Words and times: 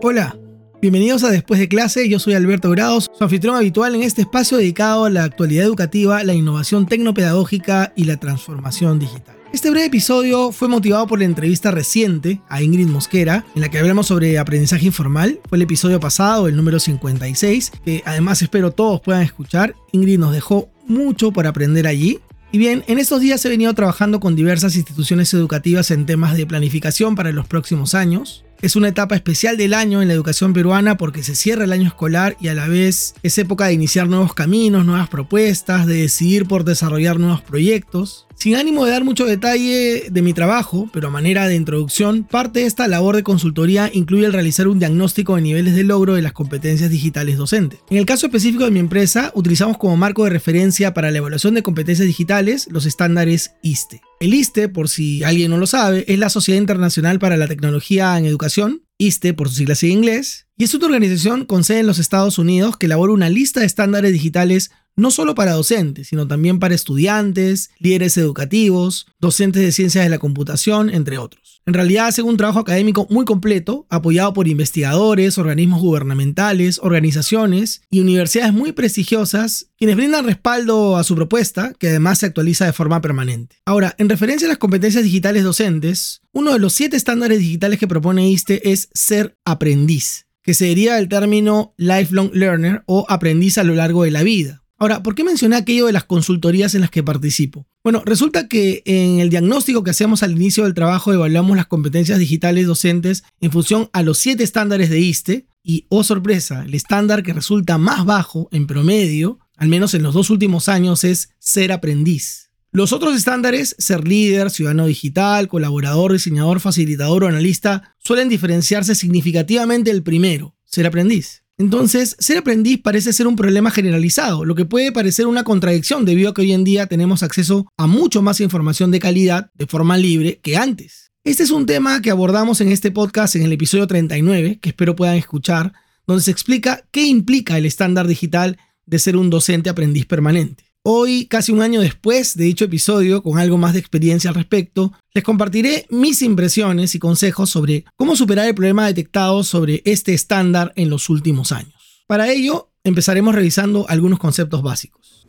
Hola, 0.00 0.38
bienvenidos 0.80 1.24
a 1.24 1.30
Después 1.30 1.58
de 1.58 1.66
clase, 1.68 2.08
yo 2.08 2.20
soy 2.20 2.34
Alberto 2.34 2.70
Grados, 2.70 3.10
su 3.12 3.24
anfitrión 3.24 3.56
habitual 3.56 3.96
en 3.96 4.04
este 4.04 4.22
espacio 4.22 4.58
dedicado 4.58 5.06
a 5.06 5.10
la 5.10 5.24
actualidad 5.24 5.64
educativa, 5.64 6.22
la 6.22 6.34
innovación 6.34 6.86
tecnopedagógica 6.86 7.92
y 7.96 8.04
la 8.04 8.18
transformación 8.18 9.00
digital. 9.00 9.36
Este 9.52 9.70
breve 9.70 9.86
episodio 9.86 10.52
fue 10.52 10.68
motivado 10.68 11.08
por 11.08 11.18
la 11.18 11.24
entrevista 11.24 11.72
reciente 11.72 12.40
a 12.48 12.62
Ingrid 12.62 12.86
Mosquera, 12.86 13.44
en 13.56 13.62
la 13.62 13.68
que 13.68 13.80
hablamos 13.80 14.06
sobre 14.06 14.38
aprendizaje 14.38 14.86
informal. 14.86 15.40
Fue 15.48 15.58
el 15.58 15.62
episodio 15.62 15.98
pasado, 15.98 16.46
el 16.46 16.54
número 16.54 16.78
56, 16.78 17.72
que 17.84 18.04
además 18.06 18.40
espero 18.40 18.70
todos 18.70 19.00
puedan 19.00 19.22
escuchar. 19.22 19.74
Ingrid 19.90 20.20
nos 20.20 20.32
dejó 20.32 20.68
mucho 20.86 21.32
por 21.32 21.48
aprender 21.48 21.88
allí. 21.88 22.20
Y 22.52 22.58
bien, 22.58 22.84
en 22.86 22.98
estos 22.98 23.20
días 23.20 23.44
he 23.44 23.48
venido 23.48 23.74
trabajando 23.74 24.20
con 24.20 24.34
diversas 24.34 24.76
instituciones 24.76 25.34
educativas 25.34 25.90
en 25.90 26.06
temas 26.06 26.36
de 26.36 26.46
planificación 26.46 27.14
para 27.14 27.32
los 27.32 27.46
próximos 27.46 27.94
años. 27.94 28.45
Es 28.62 28.74
una 28.74 28.88
etapa 28.88 29.14
especial 29.14 29.56
del 29.56 29.74
año 29.74 30.00
en 30.00 30.08
la 30.08 30.14
educación 30.14 30.52
peruana 30.52 30.96
porque 30.96 31.22
se 31.22 31.34
cierra 31.34 31.64
el 31.64 31.72
año 31.72 31.88
escolar 31.88 32.36
y 32.40 32.48
a 32.48 32.54
la 32.54 32.68
vez 32.68 33.14
es 33.22 33.36
época 33.38 33.66
de 33.66 33.74
iniciar 33.74 34.08
nuevos 34.08 34.32
caminos, 34.32 34.86
nuevas 34.86 35.08
propuestas, 35.08 35.86
de 35.86 36.02
decidir 36.02 36.46
por 36.46 36.64
desarrollar 36.64 37.20
nuevos 37.20 37.42
proyectos. 37.42 38.26
Sin 38.34 38.54
ánimo 38.56 38.84
de 38.84 38.90
dar 38.90 39.04
mucho 39.04 39.24
detalle 39.24 40.08
de 40.10 40.22
mi 40.22 40.34
trabajo, 40.34 40.90
pero 40.92 41.08
a 41.08 41.10
manera 41.10 41.48
de 41.48 41.54
introducción, 41.54 42.24
parte 42.24 42.60
de 42.60 42.66
esta 42.66 42.86
labor 42.86 43.16
de 43.16 43.22
consultoría 43.22 43.90
incluye 43.92 44.26
el 44.26 44.32
realizar 44.32 44.68
un 44.68 44.78
diagnóstico 44.78 45.36
de 45.36 45.42
niveles 45.42 45.74
de 45.74 45.84
logro 45.84 46.14
de 46.14 46.22
las 46.22 46.32
competencias 46.32 46.90
digitales 46.90 47.38
docentes. 47.38 47.80
En 47.88 47.96
el 47.96 48.04
caso 48.04 48.26
específico 48.26 48.64
de 48.64 48.70
mi 48.70 48.78
empresa, 48.78 49.32
utilizamos 49.34 49.78
como 49.78 49.96
marco 49.96 50.24
de 50.24 50.30
referencia 50.30 50.92
para 50.92 51.10
la 51.10 51.18
evaluación 51.18 51.54
de 51.54 51.62
competencias 51.62 52.06
digitales 52.06 52.68
los 52.70 52.84
estándares 52.84 53.52
ISTE. 53.62 54.02
El 54.18 54.32
ISTE, 54.32 54.70
por 54.70 54.88
si 54.88 55.22
alguien 55.24 55.50
no 55.50 55.58
lo 55.58 55.66
sabe, 55.66 56.04
es 56.08 56.18
la 56.18 56.30
Sociedad 56.30 56.58
Internacional 56.58 57.18
para 57.18 57.36
la 57.36 57.48
Tecnología 57.48 58.16
en 58.16 58.24
Educación, 58.24 58.82
ISTE 58.96 59.34
por 59.34 59.48
sus 59.48 59.58
siglas 59.58 59.82
en 59.82 59.90
inglés, 59.90 60.46
y 60.56 60.64
es 60.64 60.72
una 60.72 60.86
organización 60.86 61.44
con 61.44 61.64
sede 61.64 61.80
en 61.80 61.86
los 61.86 61.98
Estados 61.98 62.38
Unidos 62.38 62.78
que 62.78 62.86
elabora 62.86 63.12
una 63.12 63.28
lista 63.28 63.60
de 63.60 63.66
estándares 63.66 64.12
digitales 64.12 64.70
no 64.96 65.10
solo 65.10 65.34
para 65.34 65.52
docentes, 65.52 66.08
sino 66.08 66.26
también 66.26 66.58
para 66.58 66.74
estudiantes, 66.74 67.68
líderes 67.78 68.16
educativos, 68.16 69.06
docentes 69.20 69.62
de 69.62 69.72
ciencias 69.72 70.04
de 70.04 70.10
la 70.10 70.18
computación, 70.18 70.88
entre 70.88 71.18
otros. 71.18 71.45
En 71.68 71.74
realidad 71.74 72.06
hace 72.06 72.22
un 72.22 72.36
trabajo 72.36 72.60
académico 72.60 73.08
muy 73.10 73.24
completo, 73.24 73.88
apoyado 73.90 74.32
por 74.32 74.46
investigadores, 74.46 75.36
organismos 75.36 75.80
gubernamentales, 75.80 76.78
organizaciones 76.80 77.82
y 77.90 77.98
universidades 77.98 78.52
muy 78.52 78.70
prestigiosas, 78.70 79.66
quienes 79.76 79.96
brindan 79.96 80.26
respaldo 80.26 80.96
a 80.96 81.02
su 81.02 81.16
propuesta, 81.16 81.72
que 81.76 81.88
además 81.88 82.20
se 82.20 82.26
actualiza 82.26 82.66
de 82.66 82.72
forma 82.72 83.00
permanente. 83.00 83.56
Ahora, 83.64 83.96
en 83.98 84.08
referencia 84.08 84.46
a 84.46 84.48
las 84.48 84.58
competencias 84.58 85.02
digitales 85.02 85.42
docentes, 85.42 86.22
uno 86.32 86.52
de 86.52 86.60
los 86.60 86.72
siete 86.72 86.96
estándares 86.96 87.40
digitales 87.40 87.80
que 87.80 87.88
propone 87.88 88.30
ISTE 88.30 88.70
es 88.70 88.88
ser 88.94 89.36
aprendiz, 89.44 90.28
que 90.44 90.54
se 90.54 90.66
deriva 90.66 90.94
del 90.94 91.08
término 91.08 91.74
lifelong 91.78 92.30
learner 92.32 92.84
o 92.86 93.06
aprendiz 93.08 93.58
a 93.58 93.64
lo 93.64 93.74
largo 93.74 94.04
de 94.04 94.12
la 94.12 94.22
vida. 94.22 94.62
Ahora, 94.78 95.02
¿por 95.02 95.14
qué 95.14 95.24
mencioné 95.24 95.56
aquello 95.56 95.86
de 95.86 95.92
las 95.92 96.04
consultorías 96.04 96.74
en 96.74 96.82
las 96.82 96.90
que 96.90 97.02
participo? 97.02 97.66
Bueno, 97.82 98.02
resulta 98.04 98.46
que 98.46 98.82
en 98.84 99.20
el 99.20 99.30
diagnóstico 99.30 99.82
que 99.82 99.90
hacemos 99.90 100.22
al 100.22 100.32
inicio 100.32 100.64
del 100.64 100.74
trabajo 100.74 101.14
evaluamos 101.14 101.56
las 101.56 101.66
competencias 101.66 102.18
digitales 102.18 102.66
docentes 102.66 103.24
en 103.40 103.52
función 103.52 103.88
a 103.94 104.02
los 104.02 104.18
siete 104.18 104.44
estándares 104.44 104.90
de 104.90 105.00
ISTE 105.00 105.46
y, 105.62 105.86
oh 105.88 106.04
sorpresa, 106.04 106.64
el 106.64 106.74
estándar 106.74 107.22
que 107.22 107.32
resulta 107.32 107.78
más 107.78 108.04
bajo 108.04 108.48
en 108.52 108.66
promedio, 108.66 109.38
al 109.56 109.68
menos 109.68 109.94
en 109.94 110.02
los 110.02 110.12
dos 110.12 110.28
últimos 110.28 110.68
años, 110.68 111.04
es 111.04 111.30
ser 111.38 111.72
aprendiz. 111.72 112.50
Los 112.70 112.92
otros 112.92 113.16
estándares, 113.16 113.74
ser 113.78 114.06
líder, 114.06 114.50
ciudadano 114.50 114.84
digital, 114.84 115.48
colaborador, 115.48 116.12
diseñador, 116.12 116.60
facilitador 116.60 117.24
o 117.24 117.28
analista, 117.28 117.96
suelen 117.96 118.28
diferenciarse 118.28 118.94
significativamente 118.94 119.90
del 119.90 120.02
primero, 120.02 120.54
ser 120.66 120.86
aprendiz. 120.86 121.45
Entonces, 121.58 122.16
ser 122.18 122.36
aprendiz 122.36 122.80
parece 122.82 123.14
ser 123.14 123.26
un 123.26 123.34
problema 123.34 123.70
generalizado, 123.70 124.44
lo 124.44 124.54
que 124.54 124.66
puede 124.66 124.92
parecer 124.92 125.26
una 125.26 125.42
contradicción 125.42 126.04
debido 126.04 126.30
a 126.30 126.34
que 126.34 126.42
hoy 126.42 126.52
en 126.52 126.64
día 126.64 126.86
tenemos 126.86 127.22
acceso 127.22 127.66
a 127.78 127.86
mucho 127.86 128.20
más 128.20 128.40
información 128.40 128.90
de 128.90 129.00
calidad 129.00 129.50
de 129.54 129.66
forma 129.66 129.96
libre 129.96 130.38
que 130.42 130.58
antes. 130.58 131.12
Este 131.24 131.42
es 131.42 131.50
un 131.50 131.64
tema 131.64 132.02
que 132.02 132.10
abordamos 132.10 132.60
en 132.60 132.68
este 132.68 132.90
podcast 132.90 133.36
en 133.36 133.42
el 133.42 133.52
episodio 133.52 133.86
39, 133.86 134.58
que 134.60 134.68
espero 134.68 134.94
puedan 134.94 135.16
escuchar, 135.16 135.72
donde 136.06 136.22
se 136.22 136.30
explica 136.30 136.86
qué 136.90 137.06
implica 137.06 137.56
el 137.56 137.64
estándar 137.64 138.06
digital 138.06 138.58
de 138.84 138.98
ser 138.98 139.16
un 139.16 139.30
docente 139.30 139.70
aprendiz 139.70 140.04
permanente. 140.04 140.65
Hoy, 140.88 141.26
casi 141.26 141.50
un 141.50 141.62
año 141.62 141.80
después 141.80 142.36
de 142.36 142.44
dicho 142.44 142.64
episodio, 142.64 143.20
con 143.20 143.40
algo 143.40 143.58
más 143.58 143.72
de 143.72 143.80
experiencia 143.80 144.30
al 144.30 144.36
respecto, 144.36 144.92
les 145.14 145.24
compartiré 145.24 145.84
mis 145.90 146.22
impresiones 146.22 146.94
y 146.94 147.00
consejos 147.00 147.50
sobre 147.50 147.84
cómo 147.96 148.14
superar 148.14 148.46
el 148.46 148.54
problema 148.54 148.86
detectado 148.86 149.42
sobre 149.42 149.82
este 149.84 150.14
estándar 150.14 150.72
en 150.76 150.88
los 150.88 151.10
últimos 151.10 151.50
años. 151.50 151.74
Para 152.06 152.30
ello, 152.30 152.70
empezaremos 152.84 153.34
revisando 153.34 153.84
algunos 153.88 154.20
conceptos 154.20 154.62
básicos. 154.62 155.26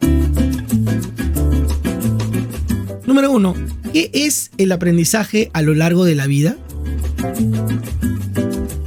Número 3.07 3.31
1. 3.31 3.55
¿Qué 3.93 4.11
es 4.13 4.51
el 4.59 4.71
aprendizaje 4.71 5.49
a 5.53 5.63
lo 5.63 5.73
largo 5.73 6.05
de 6.05 6.13
la 6.13 6.27
vida? 6.27 6.55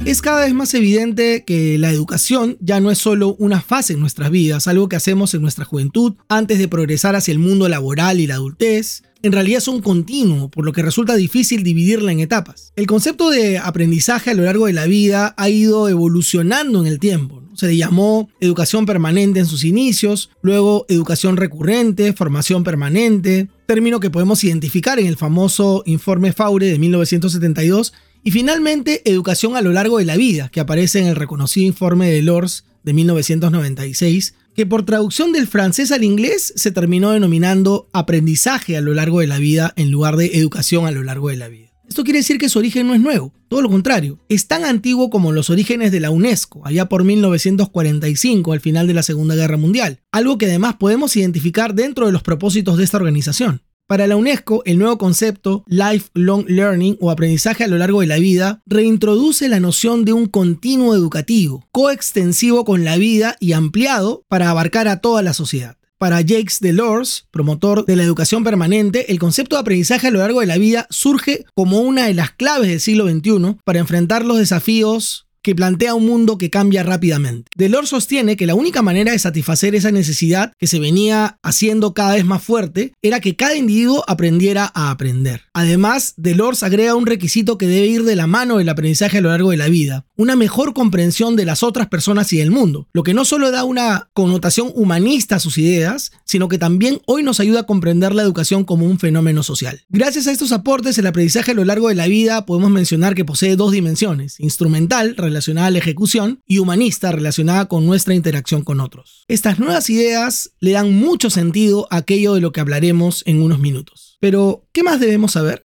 Es 0.03 0.23
cada 0.23 0.45
vez 0.45 0.53
más 0.55 0.73
evidente 0.73 1.43
que 1.45 1.77
la 1.77 1.91
educación 1.91 2.57
ya 2.59 2.79
no 2.79 2.89
es 2.89 2.97
solo 2.97 3.35
una 3.37 3.61
fase 3.61 3.93
en 3.93 3.99
nuestras 3.99 4.31
vidas, 4.31 4.67
algo 4.67 4.89
que 4.89 4.95
hacemos 4.95 5.35
en 5.35 5.43
nuestra 5.43 5.63
juventud 5.63 6.15
antes 6.27 6.57
de 6.57 6.67
progresar 6.67 7.15
hacia 7.15 7.31
el 7.31 7.37
mundo 7.37 7.69
laboral 7.69 8.19
y 8.19 8.25
la 8.25 8.33
adultez. 8.35 9.03
En 9.21 9.31
realidad 9.31 9.59
es 9.59 9.67
un 9.67 9.79
continuo, 9.79 10.49
por 10.49 10.65
lo 10.65 10.73
que 10.73 10.81
resulta 10.81 11.15
difícil 11.15 11.61
dividirla 11.61 12.11
en 12.11 12.19
etapas. 12.19 12.73
El 12.75 12.87
concepto 12.87 13.29
de 13.29 13.59
aprendizaje 13.59 14.31
a 14.31 14.33
lo 14.33 14.43
largo 14.43 14.65
de 14.65 14.73
la 14.73 14.87
vida 14.87 15.35
ha 15.37 15.49
ido 15.49 15.87
evolucionando 15.87 16.81
en 16.81 16.87
el 16.87 16.99
tiempo. 16.99 17.43
Se 17.53 17.67
le 17.67 17.77
llamó 17.77 18.27
educación 18.39 18.87
permanente 18.87 19.39
en 19.39 19.45
sus 19.45 19.63
inicios, 19.63 20.31
luego 20.41 20.87
educación 20.89 21.37
recurrente, 21.37 22.13
formación 22.13 22.63
permanente, 22.63 23.49
término 23.67 23.99
que 23.99 24.09
podemos 24.09 24.43
identificar 24.43 24.99
en 24.99 25.05
el 25.05 25.15
famoso 25.15 25.83
informe 25.85 26.33
Faure 26.33 26.65
de 26.65 26.79
1972 26.79 27.93
y 28.23 28.31
finalmente, 28.31 29.01
educación 29.09 29.55
a 29.55 29.61
lo 29.61 29.71
largo 29.71 29.97
de 29.97 30.05
la 30.05 30.15
vida, 30.15 30.49
que 30.49 30.59
aparece 30.59 30.99
en 30.99 31.07
el 31.07 31.15
reconocido 31.15 31.65
informe 31.65 32.09
de 32.09 32.21
Lors 32.21 32.65
de 32.83 32.93
1996, 32.93 34.35
que 34.55 34.65
por 34.65 34.85
traducción 34.85 35.31
del 35.31 35.47
francés 35.47 35.91
al 35.91 36.03
inglés 36.03 36.53
se 36.55 36.71
terminó 36.71 37.11
denominando 37.11 37.89
aprendizaje 37.93 38.77
a 38.77 38.81
lo 38.81 38.93
largo 38.93 39.21
de 39.21 39.27
la 39.27 39.39
vida 39.39 39.73
en 39.75 39.91
lugar 39.91 40.17
de 40.17 40.37
educación 40.37 40.85
a 40.85 40.91
lo 40.91 41.03
largo 41.03 41.29
de 41.29 41.37
la 41.37 41.47
vida. 41.47 41.69
Esto 41.87 42.03
quiere 42.03 42.19
decir 42.19 42.37
que 42.37 42.47
su 42.47 42.59
origen 42.59 42.87
no 42.87 42.93
es 42.93 43.01
nuevo, 43.01 43.33
todo 43.49 43.61
lo 43.61 43.69
contrario, 43.69 44.17
es 44.29 44.47
tan 44.47 44.63
antiguo 44.63 45.09
como 45.09 45.33
los 45.33 45.49
orígenes 45.49 45.91
de 45.91 45.99
la 45.99 46.09
UNESCO, 46.09 46.65
allá 46.65 46.87
por 46.87 47.03
1945, 47.03 48.53
al 48.53 48.61
final 48.61 48.87
de 48.87 48.93
la 48.93 49.03
Segunda 49.03 49.35
Guerra 49.35 49.57
Mundial, 49.57 49.99
algo 50.11 50.37
que 50.37 50.45
además 50.45 50.75
podemos 50.75 51.17
identificar 51.17 51.75
dentro 51.75 52.05
de 52.05 52.13
los 52.13 52.23
propósitos 52.23 52.77
de 52.77 52.85
esta 52.85 52.95
organización. 52.95 53.61
Para 53.91 54.07
la 54.07 54.15
UNESCO, 54.15 54.63
el 54.63 54.77
nuevo 54.77 54.97
concepto 54.97 55.65
Lifelong 55.67 56.45
Learning 56.47 56.95
o 57.01 57.11
aprendizaje 57.11 57.65
a 57.65 57.67
lo 57.67 57.77
largo 57.77 57.99
de 57.99 58.07
la 58.07 58.19
vida 58.19 58.61
reintroduce 58.65 59.49
la 59.49 59.59
noción 59.59 60.05
de 60.05 60.13
un 60.13 60.27
continuo 60.27 60.95
educativo, 60.95 61.67
coextensivo 61.73 62.63
con 62.63 62.85
la 62.85 62.95
vida 62.95 63.35
y 63.41 63.51
ampliado 63.51 64.23
para 64.29 64.49
abarcar 64.49 64.87
a 64.87 65.01
toda 65.01 65.21
la 65.21 65.33
sociedad. 65.33 65.75
Para 65.97 66.21
Jacques 66.21 66.61
Delors, 66.61 67.27
promotor 67.31 67.85
de 67.85 67.97
la 67.97 68.03
educación 68.03 68.45
permanente, 68.45 69.11
el 69.11 69.19
concepto 69.19 69.57
de 69.57 69.59
aprendizaje 69.59 70.07
a 70.07 70.11
lo 70.11 70.19
largo 70.19 70.39
de 70.39 70.47
la 70.47 70.57
vida 70.57 70.87
surge 70.89 71.43
como 71.53 71.81
una 71.81 72.05
de 72.05 72.13
las 72.13 72.31
claves 72.31 72.69
del 72.69 72.79
siglo 72.79 73.09
XXI 73.09 73.57
para 73.65 73.79
enfrentar 73.79 74.23
los 74.23 74.37
desafíos 74.37 75.27
que 75.41 75.55
plantea 75.55 75.95
un 75.95 76.05
mundo 76.05 76.37
que 76.37 76.49
cambia 76.49 76.83
rápidamente. 76.83 77.49
Delors 77.55 77.89
sostiene 77.89 78.35
que 78.35 78.45
la 78.45 78.55
única 78.55 78.81
manera 78.81 79.11
de 79.11 79.19
satisfacer 79.19 79.75
esa 79.75 79.91
necesidad 79.91 80.53
que 80.57 80.67
se 80.67 80.79
venía 80.79 81.37
haciendo 81.43 81.93
cada 81.93 82.15
vez 82.15 82.25
más 82.25 82.43
fuerte 82.43 82.93
era 83.01 83.19
que 83.19 83.35
cada 83.35 83.55
individuo 83.55 84.03
aprendiera 84.07 84.71
a 84.73 84.91
aprender. 84.91 85.41
Además, 85.53 86.13
Delors 86.17 86.63
agrega 86.63 86.95
un 86.95 87.05
requisito 87.05 87.57
que 87.57 87.67
debe 87.67 87.87
ir 87.87 88.03
de 88.03 88.15
la 88.15 88.27
mano 88.27 88.57
del 88.57 88.69
aprendizaje 88.69 89.17
a 89.17 89.21
lo 89.21 89.29
largo 89.29 89.51
de 89.51 89.57
la 89.57 89.67
vida, 89.67 90.05
una 90.15 90.35
mejor 90.35 90.73
comprensión 90.73 91.35
de 91.35 91.45
las 91.45 91.63
otras 91.63 91.87
personas 91.87 92.31
y 92.33 92.37
del 92.37 92.51
mundo, 92.51 92.87
lo 92.93 93.03
que 93.03 93.13
no 93.13 93.25
solo 93.25 93.51
da 93.51 93.63
una 93.63 94.09
connotación 94.13 94.71
humanista 94.75 95.35
a 95.35 95.39
sus 95.39 95.57
ideas, 95.57 96.11
sino 96.25 96.47
que 96.47 96.57
también 96.57 97.01
hoy 97.05 97.23
nos 97.23 97.39
ayuda 97.39 97.61
a 97.61 97.65
comprender 97.65 98.13
la 98.13 98.21
educación 98.21 98.63
como 98.63 98.85
un 98.85 98.99
fenómeno 98.99 99.43
social. 99.43 99.81
Gracias 99.89 100.27
a 100.27 100.31
estos 100.31 100.51
aportes, 100.51 100.97
el 100.97 101.07
aprendizaje 101.07 101.51
a 101.51 101.55
lo 101.55 101.65
largo 101.65 101.89
de 101.89 101.95
la 101.95 102.07
vida 102.07 102.45
podemos 102.45 102.71
mencionar 102.71 103.15
que 103.15 103.25
posee 103.25 103.55
dos 103.55 103.71
dimensiones, 103.71 104.39
instrumental, 104.39 105.15
relacionada 105.31 105.67
a 105.67 105.71
la 105.71 105.79
ejecución, 105.79 106.41
y 106.45 106.59
humanista, 106.59 107.11
relacionada 107.11 107.65
con 107.67 107.85
nuestra 107.85 108.13
interacción 108.13 108.63
con 108.63 108.79
otros. 108.79 109.25
Estas 109.27 109.59
nuevas 109.59 109.89
ideas 109.89 110.51
le 110.59 110.71
dan 110.71 110.93
mucho 110.93 111.29
sentido 111.29 111.87
a 111.89 111.97
aquello 111.97 112.33
de 112.33 112.41
lo 112.41 112.51
que 112.51 112.59
hablaremos 112.59 113.23
en 113.25 113.41
unos 113.41 113.59
minutos. 113.59 114.17
Pero, 114.19 114.67
¿qué 114.73 114.83
más 114.83 114.99
debemos 114.99 115.31
saber? 115.31 115.63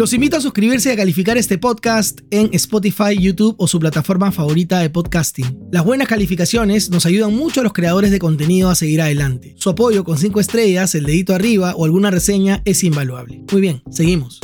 Los 0.00 0.14
invito 0.14 0.38
a 0.38 0.40
suscribirse 0.40 0.88
y 0.88 0.92
a 0.92 0.96
calificar 0.96 1.36
este 1.36 1.58
podcast 1.58 2.20
en 2.30 2.48
Spotify, 2.54 3.18
YouTube 3.18 3.54
o 3.58 3.68
su 3.68 3.78
plataforma 3.78 4.32
favorita 4.32 4.78
de 4.78 4.88
podcasting. 4.88 5.68
Las 5.70 5.84
buenas 5.84 6.08
calificaciones 6.08 6.88
nos 6.88 7.04
ayudan 7.04 7.34
mucho 7.34 7.60
a 7.60 7.64
los 7.64 7.74
creadores 7.74 8.10
de 8.10 8.18
contenido 8.18 8.70
a 8.70 8.74
seguir 8.74 9.02
adelante. 9.02 9.54
Su 9.58 9.68
apoyo 9.68 10.02
con 10.02 10.16
5 10.16 10.40
estrellas, 10.40 10.94
el 10.94 11.04
dedito 11.04 11.34
arriba 11.34 11.74
o 11.76 11.84
alguna 11.84 12.10
reseña 12.10 12.62
es 12.64 12.82
invaluable. 12.82 13.42
Muy 13.52 13.60
bien, 13.60 13.82
seguimos. 13.90 14.40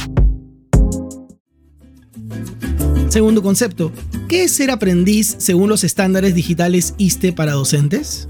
Segundo 3.09 3.43
concepto, 3.43 3.93
¿qué 4.29 4.45
es 4.45 4.53
ser 4.53 4.71
aprendiz 4.71 5.37
según 5.39 5.69
los 5.69 5.85
estándares 5.85 6.35
digitales 6.35 6.95
ISTE 6.99 7.33
para 7.33 7.53
docentes? 7.53 8.29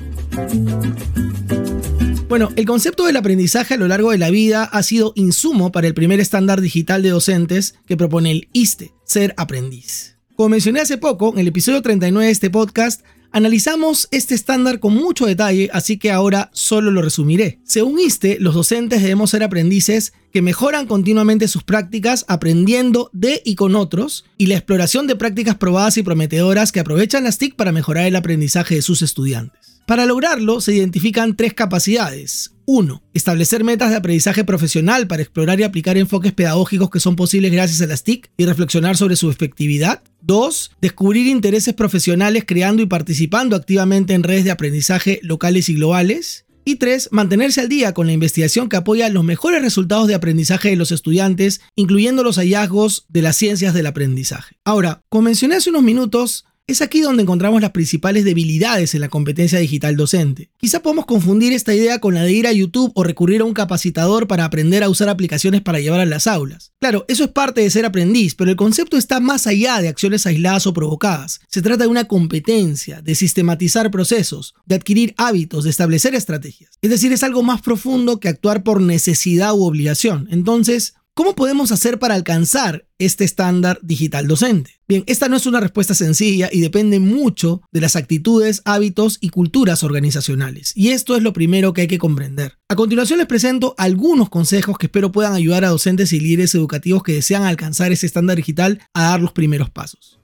Bueno, 2.28 2.50
el 2.56 2.66
concepto 2.66 3.06
del 3.06 3.16
aprendizaje 3.16 3.74
a 3.74 3.76
lo 3.76 3.88
largo 3.88 4.10
de 4.10 4.18
la 4.18 4.30
vida 4.30 4.64
ha 4.64 4.82
sido 4.82 5.12
insumo 5.14 5.72
para 5.72 5.86
el 5.86 5.94
primer 5.94 6.20
estándar 6.20 6.60
digital 6.60 7.02
de 7.02 7.10
docentes 7.10 7.76
que 7.86 7.96
propone 7.96 8.32
el 8.32 8.48
ISTE, 8.52 8.92
ser 9.04 9.32
aprendiz. 9.36 10.16
Como 10.34 10.50
mencioné 10.50 10.80
hace 10.80 10.98
poco, 10.98 11.32
en 11.32 11.38
el 11.38 11.48
episodio 11.48 11.80
39 11.82 12.26
de 12.26 12.32
este 12.32 12.50
podcast, 12.50 13.02
Analizamos 13.32 14.08
este 14.10 14.34
estándar 14.34 14.80
con 14.80 14.94
mucho 14.94 15.26
detalle, 15.26 15.68
así 15.72 15.98
que 15.98 16.10
ahora 16.10 16.50
solo 16.52 16.90
lo 16.90 17.02
resumiré. 17.02 17.60
Según 17.64 17.98
ISTE, 18.00 18.38
los 18.40 18.54
docentes 18.54 19.02
debemos 19.02 19.30
ser 19.30 19.42
aprendices 19.42 20.12
que 20.32 20.42
mejoran 20.42 20.86
continuamente 20.86 21.48
sus 21.48 21.62
prácticas 21.62 22.24
aprendiendo 22.28 23.10
de 23.12 23.42
y 23.44 23.54
con 23.54 23.74
otros, 23.74 24.24
y 24.38 24.46
la 24.46 24.54
exploración 24.56 25.06
de 25.06 25.16
prácticas 25.16 25.56
probadas 25.56 25.96
y 25.96 26.02
prometedoras 26.02 26.72
que 26.72 26.80
aprovechan 26.80 27.24
las 27.24 27.38
TIC 27.38 27.56
para 27.56 27.72
mejorar 27.72 28.06
el 28.06 28.16
aprendizaje 28.16 28.76
de 28.76 28.82
sus 28.82 29.02
estudiantes. 29.02 29.82
Para 29.86 30.06
lograrlo 30.06 30.60
se 30.60 30.74
identifican 30.74 31.36
tres 31.36 31.54
capacidades. 31.54 32.55
1. 32.66 33.02
Establecer 33.14 33.64
metas 33.64 33.90
de 33.90 33.96
aprendizaje 33.96 34.44
profesional 34.44 35.06
para 35.06 35.22
explorar 35.22 35.60
y 35.60 35.62
aplicar 35.62 35.96
enfoques 35.96 36.32
pedagógicos 36.32 36.90
que 36.90 37.00
son 37.00 37.16
posibles 37.16 37.52
gracias 37.52 37.80
a 37.80 37.86
las 37.86 38.02
TIC 38.04 38.30
y 38.36 38.44
reflexionar 38.44 38.96
sobre 38.96 39.16
su 39.16 39.30
efectividad. 39.30 40.02
2. 40.22 40.72
Descubrir 40.80 41.28
intereses 41.28 41.74
profesionales 41.74 42.44
creando 42.46 42.82
y 42.82 42.86
participando 42.86 43.56
activamente 43.56 44.14
en 44.14 44.24
redes 44.24 44.44
de 44.44 44.50
aprendizaje 44.50 45.20
locales 45.22 45.68
y 45.68 45.74
globales. 45.74 46.44
Y 46.64 46.76
3. 46.76 47.10
Mantenerse 47.12 47.60
al 47.60 47.68
día 47.68 47.94
con 47.94 48.08
la 48.08 48.12
investigación 48.12 48.68
que 48.68 48.76
apoya 48.76 49.08
los 49.08 49.22
mejores 49.22 49.62
resultados 49.62 50.08
de 50.08 50.16
aprendizaje 50.16 50.70
de 50.70 50.76
los 50.76 50.90
estudiantes, 50.90 51.60
incluyendo 51.76 52.24
los 52.24 52.38
hallazgos 52.38 53.06
de 53.08 53.22
las 53.22 53.36
ciencias 53.36 53.72
del 53.72 53.86
aprendizaje. 53.86 54.56
Ahora, 54.64 55.00
como 55.08 55.22
mencioné 55.22 55.54
hace 55.54 55.70
unos 55.70 55.84
minutos, 55.84 56.44
es 56.68 56.82
aquí 56.82 57.00
donde 57.00 57.22
encontramos 57.22 57.60
las 57.60 57.70
principales 57.70 58.24
debilidades 58.24 58.94
en 58.94 59.00
la 59.00 59.08
competencia 59.08 59.60
digital 59.60 59.94
docente. 59.94 60.50
Quizá 60.58 60.82
podemos 60.82 61.06
confundir 61.06 61.52
esta 61.52 61.72
idea 61.72 62.00
con 62.00 62.14
la 62.14 62.22
de 62.22 62.32
ir 62.32 62.48
a 62.48 62.52
YouTube 62.52 62.90
o 62.96 63.04
recurrir 63.04 63.42
a 63.42 63.44
un 63.44 63.54
capacitador 63.54 64.26
para 64.26 64.44
aprender 64.44 64.82
a 64.82 64.88
usar 64.88 65.08
aplicaciones 65.08 65.60
para 65.60 65.78
llevar 65.78 66.00
a 66.00 66.06
las 66.06 66.26
aulas. 66.26 66.72
Claro, 66.80 67.04
eso 67.06 67.22
es 67.22 67.30
parte 67.30 67.60
de 67.60 67.70
ser 67.70 67.84
aprendiz, 67.86 68.34
pero 68.34 68.50
el 68.50 68.56
concepto 68.56 68.96
está 68.96 69.20
más 69.20 69.46
allá 69.46 69.80
de 69.80 69.86
acciones 69.86 70.26
aisladas 70.26 70.66
o 70.66 70.72
provocadas. 70.72 71.40
Se 71.48 71.62
trata 71.62 71.84
de 71.84 71.90
una 71.90 72.06
competencia, 72.06 73.00
de 73.00 73.14
sistematizar 73.14 73.92
procesos, 73.92 74.54
de 74.64 74.74
adquirir 74.74 75.14
hábitos, 75.18 75.62
de 75.62 75.70
establecer 75.70 76.16
estrategias. 76.16 76.72
Es 76.82 76.90
decir, 76.90 77.12
es 77.12 77.22
algo 77.22 77.44
más 77.44 77.62
profundo 77.62 78.18
que 78.18 78.28
actuar 78.28 78.64
por 78.64 78.80
necesidad 78.80 79.54
u 79.54 79.62
obligación. 79.62 80.26
Entonces, 80.32 80.94
¿Cómo 81.16 81.34
podemos 81.34 81.72
hacer 81.72 81.98
para 81.98 82.14
alcanzar 82.14 82.86
este 82.98 83.24
estándar 83.24 83.78
digital 83.82 84.26
docente? 84.26 84.72
Bien, 84.86 85.02
esta 85.06 85.30
no 85.30 85.36
es 85.38 85.46
una 85.46 85.60
respuesta 85.60 85.94
sencilla 85.94 86.50
y 86.52 86.60
depende 86.60 87.00
mucho 87.00 87.62
de 87.72 87.80
las 87.80 87.96
actitudes, 87.96 88.60
hábitos 88.66 89.16
y 89.22 89.30
culturas 89.30 89.82
organizacionales. 89.82 90.74
Y 90.76 90.90
esto 90.90 91.16
es 91.16 91.22
lo 91.22 91.32
primero 91.32 91.72
que 91.72 91.80
hay 91.80 91.86
que 91.86 91.96
comprender. 91.96 92.58
A 92.68 92.76
continuación 92.76 93.18
les 93.18 93.26
presento 93.26 93.74
algunos 93.78 94.28
consejos 94.28 94.76
que 94.76 94.88
espero 94.88 95.10
puedan 95.10 95.32
ayudar 95.32 95.64
a 95.64 95.70
docentes 95.70 96.12
y 96.12 96.20
líderes 96.20 96.54
educativos 96.54 97.02
que 97.02 97.14
desean 97.14 97.44
alcanzar 97.44 97.92
ese 97.92 98.04
estándar 98.04 98.36
digital 98.36 98.82
a 98.92 99.04
dar 99.04 99.20
los 99.22 99.32
primeros 99.32 99.70
pasos. 99.70 100.20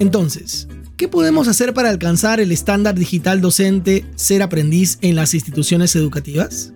Entonces, 0.00 0.66
¿Qué 0.96 1.08
podemos 1.08 1.48
hacer 1.48 1.74
para 1.74 1.90
alcanzar 1.90 2.38
el 2.38 2.52
estándar 2.52 2.94
digital 2.94 3.40
docente 3.40 4.04
ser 4.14 4.40
aprendiz 4.40 4.98
en 5.00 5.16
las 5.16 5.34
instituciones 5.34 5.96
educativas? 5.96 6.74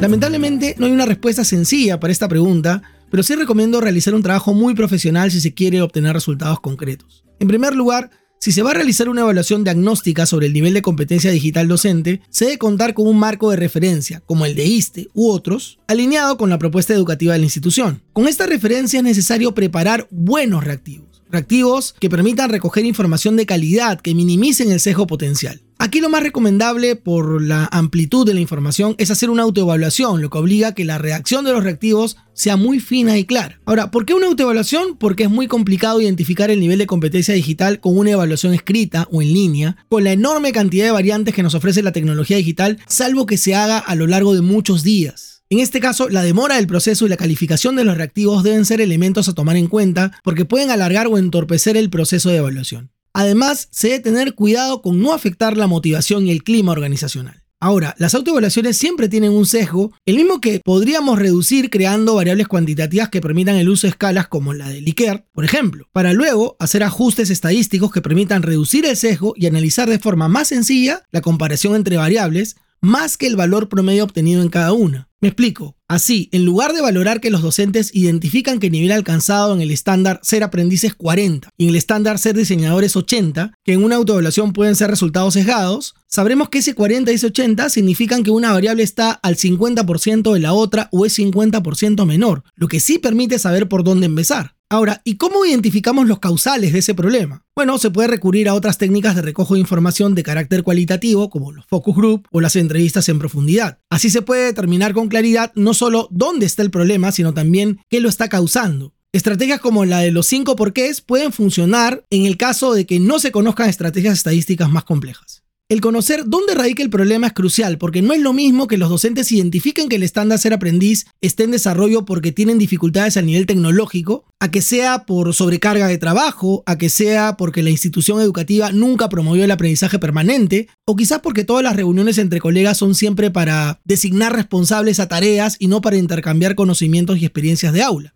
Lamentablemente 0.00 0.74
no 0.78 0.86
hay 0.86 0.92
una 0.92 1.06
respuesta 1.06 1.44
sencilla 1.44 1.98
para 1.98 2.12
esta 2.12 2.28
pregunta, 2.28 2.82
pero 3.10 3.22
sí 3.22 3.34
recomiendo 3.34 3.80
realizar 3.80 4.14
un 4.14 4.22
trabajo 4.22 4.54
muy 4.54 4.74
profesional 4.74 5.30
si 5.30 5.40
se 5.40 5.54
quiere 5.54 5.80
obtener 5.82 6.12
resultados 6.12 6.60
concretos. 6.60 7.24
En 7.40 7.48
primer 7.48 7.74
lugar, 7.74 8.10
si 8.38 8.52
se 8.52 8.62
va 8.62 8.70
a 8.70 8.74
realizar 8.74 9.08
una 9.08 9.22
evaluación 9.22 9.64
diagnóstica 9.64 10.26
sobre 10.26 10.46
el 10.46 10.52
nivel 10.52 10.74
de 10.74 10.82
competencia 10.82 11.30
digital 11.30 11.66
docente, 11.66 12.20
se 12.30 12.44
debe 12.44 12.58
contar 12.58 12.94
con 12.94 13.06
un 13.06 13.18
marco 13.18 13.50
de 13.50 13.56
referencia, 13.56 14.20
como 14.26 14.44
el 14.44 14.54
de 14.54 14.66
ISTE 14.66 15.08
u 15.14 15.30
otros, 15.30 15.78
alineado 15.88 16.36
con 16.36 16.50
la 16.50 16.58
propuesta 16.58 16.92
educativa 16.92 17.32
de 17.32 17.40
la 17.40 17.46
institución. 17.46 18.02
Con 18.12 18.28
esta 18.28 18.46
referencia 18.46 18.98
es 18.98 19.04
necesario 19.04 19.54
preparar 19.54 20.06
buenos 20.10 20.62
reactivos 20.62 21.06
reactivos 21.28 21.94
que 21.98 22.08
permitan 22.08 22.50
recoger 22.50 22.84
información 22.84 23.36
de 23.36 23.46
calidad 23.46 24.00
que 24.00 24.14
minimicen 24.14 24.70
el 24.70 24.80
sesgo 24.80 25.06
potencial. 25.06 25.65
Aquí 25.78 26.00
lo 26.00 26.08
más 26.08 26.22
recomendable 26.22 26.96
por 26.96 27.42
la 27.42 27.68
amplitud 27.70 28.26
de 28.26 28.32
la 28.32 28.40
información 28.40 28.94
es 28.96 29.10
hacer 29.10 29.28
una 29.28 29.42
autoevaluación, 29.42 30.22
lo 30.22 30.30
que 30.30 30.38
obliga 30.38 30.68
a 30.68 30.74
que 30.74 30.86
la 30.86 30.96
reacción 30.96 31.44
de 31.44 31.52
los 31.52 31.62
reactivos 31.62 32.16
sea 32.32 32.56
muy 32.56 32.80
fina 32.80 33.18
y 33.18 33.24
clara. 33.24 33.60
Ahora, 33.66 33.90
¿por 33.90 34.06
qué 34.06 34.14
una 34.14 34.26
autoevaluación? 34.26 34.96
Porque 34.96 35.24
es 35.24 35.30
muy 35.30 35.48
complicado 35.48 36.00
identificar 36.00 36.50
el 36.50 36.60
nivel 36.60 36.78
de 36.78 36.86
competencia 36.86 37.34
digital 37.34 37.78
con 37.78 37.96
una 37.96 38.12
evaluación 38.12 38.54
escrita 38.54 39.06
o 39.12 39.20
en 39.20 39.34
línea, 39.34 39.76
con 39.90 40.02
la 40.02 40.12
enorme 40.12 40.52
cantidad 40.52 40.86
de 40.86 40.92
variantes 40.92 41.34
que 41.34 41.42
nos 41.42 41.54
ofrece 41.54 41.82
la 41.82 41.92
tecnología 41.92 42.38
digital, 42.38 42.78
salvo 42.86 43.26
que 43.26 43.36
se 43.36 43.54
haga 43.54 43.78
a 43.78 43.94
lo 43.94 44.06
largo 44.06 44.34
de 44.34 44.40
muchos 44.40 44.82
días. 44.82 45.44
En 45.50 45.60
este 45.60 45.78
caso, 45.78 46.08
la 46.08 46.22
demora 46.22 46.56
del 46.56 46.66
proceso 46.66 47.06
y 47.06 47.10
la 47.10 47.16
calificación 47.16 47.76
de 47.76 47.84
los 47.84 47.96
reactivos 47.96 48.42
deben 48.42 48.64
ser 48.64 48.80
elementos 48.80 49.28
a 49.28 49.34
tomar 49.34 49.56
en 49.56 49.68
cuenta 49.68 50.18
porque 50.24 50.44
pueden 50.44 50.70
alargar 50.70 51.06
o 51.06 51.18
entorpecer 51.18 51.76
el 51.76 51.90
proceso 51.90 52.30
de 52.30 52.38
evaluación. 52.38 52.90
Además, 53.18 53.68
se 53.70 53.88
debe 53.88 54.00
tener 54.00 54.34
cuidado 54.34 54.82
con 54.82 55.00
no 55.00 55.14
afectar 55.14 55.56
la 55.56 55.66
motivación 55.66 56.26
y 56.26 56.32
el 56.32 56.44
clima 56.44 56.72
organizacional. 56.72 57.44
Ahora, 57.58 57.94
las 57.96 58.14
autoevaluaciones 58.14 58.76
siempre 58.76 59.08
tienen 59.08 59.32
un 59.32 59.46
sesgo, 59.46 59.94
el 60.04 60.16
mismo 60.16 60.38
que 60.38 60.60
podríamos 60.62 61.18
reducir 61.18 61.70
creando 61.70 62.14
variables 62.14 62.46
cuantitativas 62.46 63.08
que 63.08 63.22
permitan 63.22 63.56
el 63.56 63.70
uso 63.70 63.86
de 63.86 63.92
escalas 63.92 64.28
como 64.28 64.52
la 64.52 64.68
de 64.68 64.82
Likert, 64.82 65.24
por 65.32 65.46
ejemplo, 65.46 65.88
para 65.92 66.12
luego 66.12 66.56
hacer 66.58 66.82
ajustes 66.82 67.30
estadísticos 67.30 67.90
que 67.90 68.02
permitan 68.02 68.42
reducir 68.42 68.84
el 68.84 68.98
sesgo 68.98 69.32
y 69.34 69.46
analizar 69.46 69.88
de 69.88 69.98
forma 69.98 70.28
más 70.28 70.48
sencilla 70.48 71.02
la 71.10 71.22
comparación 71.22 71.74
entre 71.74 71.96
variables, 71.96 72.56
más 72.82 73.16
que 73.16 73.28
el 73.28 73.36
valor 73.36 73.70
promedio 73.70 74.04
obtenido 74.04 74.42
en 74.42 74.50
cada 74.50 74.74
una. 74.74 75.08
Me 75.26 75.30
explico. 75.30 75.76
Así, 75.88 76.28
en 76.30 76.44
lugar 76.44 76.72
de 76.72 76.80
valorar 76.80 77.20
que 77.20 77.30
los 77.30 77.42
docentes 77.42 77.92
identifican 77.92 78.60
que 78.60 78.66
el 78.66 78.72
nivel 78.72 78.92
alcanzado 78.92 79.52
en 79.52 79.60
el 79.60 79.72
estándar 79.72 80.20
ser 80.22 80.44
aprendices 80.44 80.94
40 80.94 81.48
y 81.56 81.64
en 81.64 81.70
el 81.70 81.74
estándar 81.74 82.20
ser 82.20 82.36
diseñadores 82.36 82.94
80, 82.94 83.52
que 83.64 83.72
en 83.72 83.82
una 83.82 83.96
autoevaluación 83.96 84.52
pueden 84.52 84.76
ser 84.76 84.88
resultados 84.88 85.34
sesgados, 85.34 85.96
sabremos 86.06 86.48
que 86.48 86.58
ese 86.58 86.74
40 86.74 87.10
y 87.10 87.16
ese 87.16 87.26
80 87.26 87.70
significan 87.70 88.22
que 88.22 88.30
una 88.30 88.52
variable 88.52 88.84
está 88.84 89.10
al 89.10 89.34
50% 89.34 90.32
de 90.32 90.38
la 90.38 90.52
otra 90.52 90.88
o 90.92 91.04
es 91.04 91.18
50% 91.18 92.06
menor, 92.06 92.44
lo 92.54 92.68
que 92.68 92.78
sí 92.78 93.00
permite 93.00 93.40
saber 93.40 93.68
por 93.68 93.82
dónde 93.82 94.06
empezar. 94.06 94.55
Ahora, 94.68 95.00
¿y 95.04 95.16
cómo 95.16 95.44
identificamos 95.44 96.08
los 96.08 96.18
causales 96.18 96.72
de 96.72 96.80
ese 96.80 96.92
problema? 96.92 97.44
Bueno, 97.54 97.78
se 97.78 97.92
puede 97.92 98.08
recurrir 98.08 98.48
a 98.48 98.54
otras 98.54 98.78
técnicas 98.78 99.14
de 99.14 99.22
recojo 99.22 99.54
de 99.54 99.60
información 99.60 100.16
de 100.16 100.24
carácter 100.24 100.64
cualitativo, 100.64 101.30
como 101.30 101.52
los 101.52 101.64
focus 101.66 101.94
group 101.94 102.26
o 102.32 102.40
las 102.40 102.56
entrevistas 102.56 103.08
en 103.08 103.20
profundidad. 103.20 103.78
Así 103.90 104.10
se 104.10 104.22
puede 104.22 104.46
determinar 104.46 104.92
con 104.92 105.06
claridad 105.06 105.52
no 105.54 105.72
solo 105.72 106.08
dónde 106.10 106.46
está 106.46 106.62
el 106.62 106.72
problema, 106.72 107.12
sino 107.12 107.32
también 107.32 107.78
qué 107.88 108.00
lo 108.00 108.08
está 108.08 108.28
causando. 108.28 108.92
Estrategias 109.12 109.60
como 109.60 109.84
la 109.84 110.00
de 110.00 110.10
los 110.10 110.26
5 110.26 110.56
porqués 110.56 111.00
pueden 111.00 111.32
funcionar 111.32 112.04
en 112.10 112.26
el 112.26 112.36
caso 112.36 112.74
de 112.74 112.86
que 112.86 112.98
no 112.98 113.20
se 113.20 113.30
conozcan 113.30 113.68
estrategias 113.68 114.14
estadísticas 114.14 114.68
más 114.68 114.82
complejas. 114.82 115.45
El 115.68 115.80
conocer 115.80 116.22
dónde 116.26 116.54
radica 116.54 116.84
el 116.84 116.90
problema 116.90 117.26
es 117.26 117.32
crucial 117.32 117.76
porque 117.76 118.00
no 118.00 118.14
es 118.14 118.20
lo 118.20 118.32
mismo 118.32 118.68
que 118.68 118.78
los 118.78 118.88
docentes 118.88 119.32
identifiquen 119.32 119.88
que 119.88 119.96
el 119.96 120.04
estándar 120.04 120.38
ser 120.38 120.52
aprendiz 120.52 121.08
esté 121.20 121.42
en 121.42 121.50
desarrollo 121.50 122.04
porque 122.04 122.30
tienen 122.30 122.56
dificultades 122.56 123.16
a 123.16 123.22
nivel 123.22 123.46
tecnológico, 123.46 124.26
a 124.38 124.52
que 124.52 124.62
sea 124.62 125.06
por 125.06 125.34
sobrecarga 125.34 125.88
de 125.88 125.98
trabajo, 125.98 126.62
a 126.66 126.78
que 126.78 126.88
sea 126.88 127.36
porque 127.36 127.64
la 127.64 127.70
institución 127.70 128.20
educativa 128.20 128.70
nunca 128.70 129.08
promovió 129.08 129.42
el 129.42 129.50
aprendizaje 129.50 129.98
permanente, 129.98 130.68
o 130.84 130.94
quizás 130.94 131.18
porque 131.18 131.42
todas 131.42 131.64
las 131.64 131.74
reuniones 131.74 132.18
entre 132.18 132.38
colegas 132.38 132.78
son 132.78 132.94
siempre 132.94 133.32
para 133.32 133.80
designar 133.84 134.36
responsables 134.36 135.00
a 135.00 135.08
tareas 135.08 135.56
y 135.58 135.66
no 135.66 135.80
para 135.80 135.96
intercambiar 135.96 136.54
conocimientos 136.54 137.18
y 137.18 137.24
experiencias 137.24 137.72
de 137.72 137.82
aula. 137.82 138.14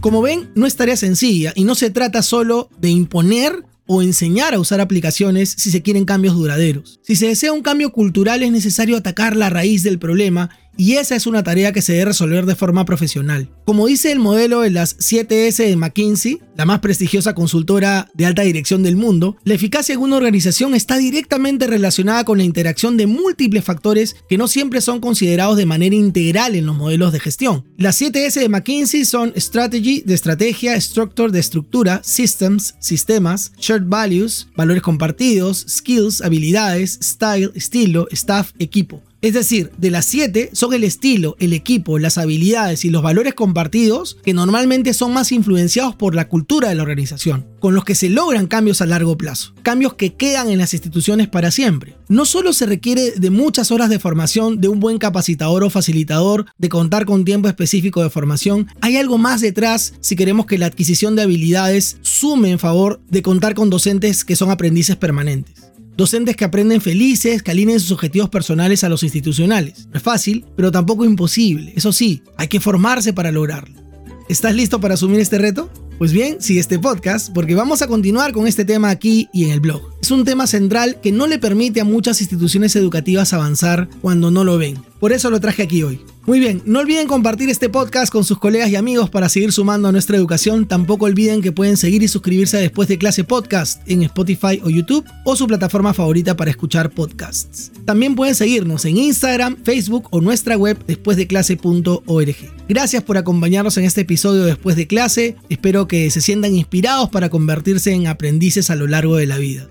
Como 0.00 0.22
ven, 0.22 0.50
no 0.56 0.66
es 0.66 0.74
tarea 0.74 0.96
sencilla 0.96 1.52
y 1.54 1.62
no 1.62 1.76
se 1.76 1.90
trata 1.90 2.22
solo 2.22 2.68
de 2.80 2.90
imponer 2.90 3.62
o 3.92 4.00
enseñar 4.00 4.54
a 4.54 4.58
usar 4.58 4.80
aplicaciones 4.80 5.54
si 5.58 5.70
se 5.70 5.82
quieren 5.82 6.06
cambios 6.06 6.34
duraderos. 6.34 6.98
Si 7.02 7.14
se 7.14 7.26
desea 7.26 7.52
un 7.52 7.60
cambio 7.60 7.92
cultural 7.92 8.42
es 8.42 8.50
necesario 8.50 8.96
atacar 8.96 9.36
la 9.36 9.50
raíz 9.50 9.82
del 9.82 9.98
problema 9.98 10.48
y 10.76 10.94
esa 10.94 11.16
es 11.16 11.26
una 11.26 11.42
tarea 11.42 11.72
que 11.72 11.82
se 11.82 11.92
debe 11.92 12.06
resolver 12.06 12.46
de 12.46 12.56
forma 12.56 12.84
profesional. 12.84 13.48
Como 13.64 13.86
dice 13.86 14.10
el 14.10 14.18
modelo 14.18 14.60
de 14.60 14.70
las 14.70 14.98
7S 14.98 15.66
de 15.66 15.76
McKinsey, 15.76 16.40
la 16.56 16.64
más 16.64 16.80
prestigiosa 16.80 17.34
consultora 17.34 18.08
de 18.14 18.26
alta 18.26 18.42
dirección 18.42 18.82
del 18.82 18.96
mundo, 18.96 19.36
la 19.44 19.54
eficacia 19.54 19.94
de 19.94 20.02
una 20.02 20.16
organización 20.16 20.74
está 20.74 20.98
directamente 20.98 21.66
relacionada 21.66 22.24
con 22.24 22.38
la 22.38 22.44
interacción 22.44 22.96
de 22.96 23.06
múltiples 23.06 23.64
factores 23.64 24.16
que 24.28 24.38
no 24.38 24.48
siempre 24.48 24.80
son 24.80 25.00
considerados 25.00 25.56
de 25.56 25.66
manera 25.66 25.94
integral 25.94 26.54
en 26.54 26.66
los 26.66 26.76
modelos 26.76 27.12
de 27.12 27.20
gestión. 27.20 27.64
Las 27.78 28.00
7S 28.00 28.40
de 28.40 28.48
McKinsey 28.48 29.04
son 29.04 29.32
Strategy, 29.36 30.02
de 30.04 30.14
estrategia, 30.14 30.80
Structure, 30.80 31.32
de 31.32 31.40
estructura, 31.40 32.00
Systems, 32.04 32.74
sistemas, 32.80 33.52
Shared 33.58 33.84
Values, 33.86 34.48
valores 34.56 34.82
compartidos, 34.82 35.64
Skills, 35.68 36.20
habilidades, 36.22 36.98
Style, 37.02 37.50
estilo, 37.54 38.08
Staff, 38.10 38.52
equipo. 38.58 39.02
Es 39.22 39.34
decir, 39.34 39.70
de 39.78 39.92
las 39.92 40.04
siete 40.04 40.50
son 40.52 40.74
el 40.74 40.82
estilo, 40.82 41.36
el 41.38 41.52
equipo, 41.52 42.00
las 42.00 42.18
habilidades 42.18 42.84
y 42.84 42.90
los 42.90 43.04
valores 43.04 43.34
compartidos 43.34 44.18
que 44.24 44.34
normalmente 44.34 44.94
son 44.94 45.12
más 45.12 45.30
influenciados 45.30 45.94
por 45.94 46.16
la 46.16 46.26
cultura 46.26 46.68
de 46.68 46.74
la 46.74 46.82
organización, 46.82 47.46
con 47.60 47.72
los 47.72 47.84
que 47.84 47.94
se 47.94 48.10
logran 48.10 48.48
cambios 48.48 48.82
a 48.82 48.86
largo 48.86 49.16
plazo, 49.16 49.54
cambios 49.62 49.94
que 49.94 50.14
quedan 50.14 50.50
en 50.50 50.58
las 50.58 50.74
instituciones 50.74 51.28
para 51.28 51.52
siempre. 51.52 51.96
No 52.08 52.24
solo 52.24 52.52
se 52.52 52.66
requiere 52.66 53.12
de 53.12 53.30
muchas 53.30 53.70
horas 53.70 53.90
de 53.90 54.00
formación, 54.00 54.60
de 54.60 54.66
un 54.66 54.80
buen 54.80 54.98
capacitador 54.98 55.62
o 55.62 55.70
facilitador, 55.70 56.46
de 56.58 56.68
contar 56.68 57.06
con 57.06 57.24
tiempo 57.24 57.46
específico 57.46 58.02
de 58.02 58.10
formación, 58.10 58.66
hay 58.80 58.96
algo 58.96 59.18
más 59.18 59.40
detrás 59.40 59.94
si 60.00 60.16
queremos 60.16 60.46
que 60.46 60.58
la 60.58 60.66
adquisición 60.66 61.14
de 61.14 61.22
habilidades 61.22 61.96
sume 62.02 62.50
en 62.50 62.58
favor 62.58 63.00
de 63.08 63.22
contar 63.22 63.54
con 63.54 63.70
docentes 63.70 64.24
que 64.24 64.34
son 64.34 64.50
aprendices 64.50 64.96
permanentes. 64.96 65.71
Docentes 65.96 66.36
que 66.36 66.44
aprenden 66.44 66.80
felices, 66.80 67.42
que 67.42 67.50
alineen 67.50 67.80
sus 67.80 67.92
objetivos 67.92 68.30
personales 68.30 68.82
a 68.82 68.88
los 68.88 69.02
institucionales. 69.02 69.86
No 69.90 69.98
es 69.98 70.02
fácil, 70.02 70.44
pero 70.56 70.72
tampoco 70.72 71.04
imposible. 71.04 71.72
Eso 71.76 71.92
sí, 71.92 72.22
hay 72.36 72.48
que 72.48 72.60
formarse 72.60 73.12
para 73.12 73.30
lograrlo. 73.30 73.80
¿Estás 74.28 74.54
listo 74.54 74.80
para 74.80 74.94
asumir 74.94 75.20
este 75.20 75.38
reto? 75.38 75.70
Pues 75.98 76.12
bien, 76.12 76.40
sigue 76.40 76.60
este 76.60 76.78
podcast 76.78 77.32
porque 77.32 77.54
vamos 77.54 77.82
a 77.82 77.86
continuar 77.86 78.32
con 78.32 78.46
este 78.46 78.64
tema 78.64 78.90
aquí 78.90 79.28
y 79.32 79.44
en 79.44 79.50
el 79.50 79.60
blog. 79.60 79.82
Es 80.00 80.10
un 80.10 80.24
tema 80.24 80.46
central 80.46 81.00
que 81.00 81.12
no 81.12 81.26
le 81.26 81.38
permite 81.38 81.80
a 81.80 81.84
muchas 81.84 82.20
instituciones 82.20 82.74
educativas 82.74 83.32
avanzar 83.32 83.88
cuando 84.00 84.30
no 84.30 84.44
lo 84.44 84.58
ven. 84.58 84.91
Por 85.02 85.12
eso 85.12 85.30
lo 85.30 85.40
traje 85.40 85.64
aquí 85.64 85.82
hoy. 85.82 85.98
Muy 86.26 86.38
bien, 86.38 86.62
no 86.64 86.78
olviden 86.78 87.08
compartir 87.08 87.50
este 87.50 87.68
podcast 87.68 88.12
con 88.12 88.22
sus 88.22 88.38
colegas 88.38 88.70
y 88.70 88.76
amigos 88.76 89.10
para 89.10 89.28
seguir 89.28 89.50
sumando 89.50 89.88
a 89.88 89.92
nuestra 89.92 90.16
educación. 90.16 90.68
Tampoco 90.68 91.06
olviden 91.06 91.42
que 91.42 91.50
pueden 91.50 91.76
seguir 91.76 92.04
y 92.04 92.06
suscribirse 92.06 92.56
a 92.56 92.60
Después 92.60 92.86
de 92.86 92.98
Clase 92.98 93.24
Podcast 93.24 93.82
en 93.90 94.04
Spotify 94.04 94.60
o 94.62 94.70
YouTube 94.70 95.04
o 95.24 95.34
su 95.34 95.48
plataforma 95.48 95.92
favorita 95.92 96.36
para 96.36 96.52
escuchar 96.52 96.88
podcasts. 96.88 97.72
También 97.84 98.14
pueden 98.14 98.36
seguirnos 98.36 98.84
en 98.84 98.96
Instagram, 98.96 99.56
Facebook 99.64 100.06
o 100.12 100.20
nuestra 100.20 100.56
web 100.56 100.78
despuesdeclase.org. 100.86 102.36
Gracias 102.68 103.02
por 103.02 103.16
acompañarnos 103.18 103.76
en 103.78 103.84
este 103.84 104.02
episodio 104.02 104.44
Después 104.44 104.76
de 104.76 104.86
Clase. 104.86 105.34
Espero 105.48 105.88
que 105.88 106.08
se 106.12 106.20
sientan 106.20 106.54
inspirados 106.54 107.08
para 107.08 107.28
convertirse 107.28 107.92
en 107.92 108.06
aprendices 108.06 108.70
a 108.70 108.76
lo 108.76 108.86
largo 108.86 109.16
de 109.16 109.26
la 109.26 109.38
vida. 109.38 109.68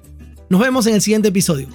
Nos 0.50 0.60
vemos 0.60 0.88
en 0.88 0.96
el 0.96 1.02
siguiente 1.02 1.30
episodio. 1.30 1.70